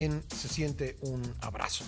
[0.00, 1.84] se siente un abrazo.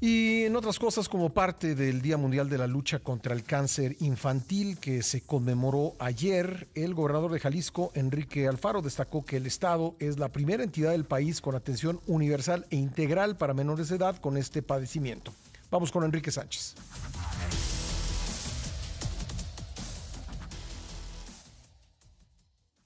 [0.00, 3.96] Y en otras cosas, como parte del Día Mundial de la Lucha contra el Cáncer
[3.98, 9.96] Infantil que se conmemoró ayer, el gobernador de Jalisco, Enrique Alfaro, destacó que el Estado
[9.98, 14.16] es la primera entidad del país con atención universal e integral para menores de edad
[14.18, 15.32] con este padecimiento.
[15.72, 16.76] Vamos con Enrique Sánchez.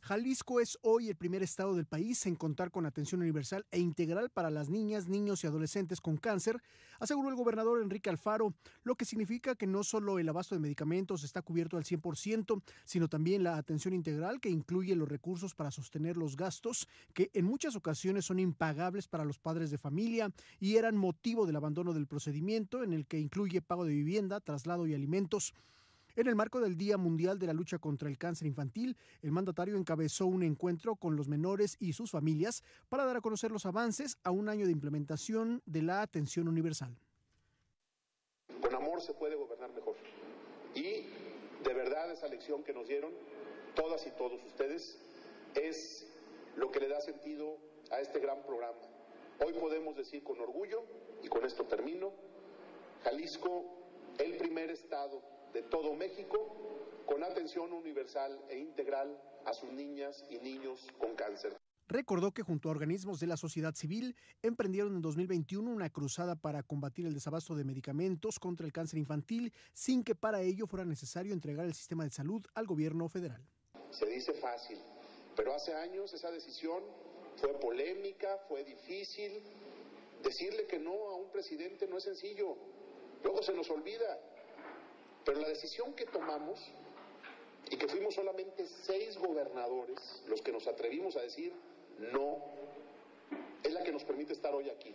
[0.08, 4.30] Jalisco es hoy el primer estado del país en contar con atención universal e integral
[4.30, 6.62] para las niñas, niños y adolescentes con cáncer,
[6.98, 11.24] aseguró el gobernador Enrique Alfaro, lo que significa que no solo el abasto de medicamentos
[11.24, 16.16] está cubierto al 100%, sino también la atención integral que incluye los recursos para sostener
[16.16, 20.96] los gastos que en muchas ocasiones son impagables para los padres de familia y eran
[20.96, 25.52] motivo del abandono del procedimiento en el que incluye pago de vivienda, traslado y alimentos.
[26.18, 29.76] En el marco del Día Mundial de la Lucha contra el Cáncer Infantil, el mandatario
[29.76, 34.18] encabezó un encuentro con los menores y sus familias para dar a conocer los avances
[34.24, 36.98] a un año de implementación de la atención universal.
[38.60, 39.94] Con amor se puede gobernar mejor.
[40.74, 41.06] Y
[41.62, 43.12] de verdad esa lección que nos dieron
[43.76, 44.98] todas y todos ustedes
[45.54, 46.04] es
[46.56, 47.58] lo que le da sentido
[47.92, 48.80] a este gran programa.
[49.38, 50.82] Hoy podemos decir con orgullo,
[51.22, 52.12] y con esto termino,
[53.04, 53.66] Jalisco,
[54.18, 60.38] el primer estado de todo México con atención universal e integral a sus niñas y
[60.38, 61.56] niños con cáncer.
[61.88, 66.62] Recordó que junto a organismos de la sociedad civil emprendieron en 2021 una cruzada para
[66.62, 71.32] combatir el desabasto de medicamentos contra el cáncer infantil sin que para ello fuera necesario
[71.32, 73.42] entregar el sistema de salud al gobierno federal.
[73.90, 74.78] Se dice fácil,
[75.34, 76.82] pero hace años esa decisión
[77.36, 79.40] fue polémica, fue difícil.
[80.22, 82.54] Decirle que no a un presidente no es sencillo.
[83.22, 84.18] Luego se nos olvida.
[85.28, 86.58] Pero la decisión que tomamos,
[87.70, 91.52] y que fuimos solamente seis gobernadores los que nos atrevimos a decir
[92.14, 92.38] no,
[93.62, 94.94] es la que nos permite estar hoy aquí.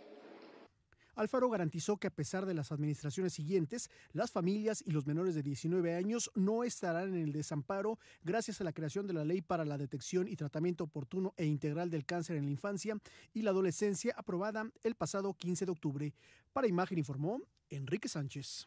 [1.14, 5.44] Alfaro garantizó que a pesar de las administraciones siguientes, las familias y los menores de
[5.44, 9.64] 19 años no estarán en el desamparo gracias a la creación de la Ley para
[9.64, 12.98] la Detección y Tratamiento Oportuno e Integral del Cáncer en la Infancia
[13.32, 16.12] y la Adolescencia aprobada el pasado 15 de octubre.
[16.52, 18.66] Para Imagen informó Enrique Sánchez.